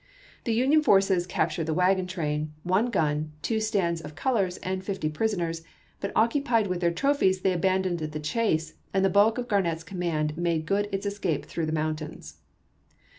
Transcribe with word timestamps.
The 0.45 0.53
Union 0.55 0.81
forces 0.81 1.27
captured 1.27 1.65
the 1.67 1.75
wagon 1.75 2.07
train, 2.07 2.55
one 2.63 2.87
gun, 2.87 3.33
two 3.43 3.59
stands 3.59 4.01
of 4.01 4.15
colors, 4.15 4.57
and 4.63 4.83
fifty 4.83 5.09
prisoners; 5.09 5.61
but 5.99 6.11
occupied 6.15 6.65
with 6.65 6.79
their 6.79 6.89
trophies 6.89 7.41
they 7.41 7.53
abandoned 7.53 7.99
the 7.99 8.19
chase, 8.19 8.73
and 8.95 9.05
the 9.05 9.11
bulk 9.13 9.37
of 9.37 9.47
Garnett's 9.47 9.83
command 9.83 10.35
made 10.35 10.65
good 10.65 10.89
its 10.91 11.05
escape 11.05 11.45
through 11.45 11.67
the 11.67 11.71
mountains. 11.71 12.37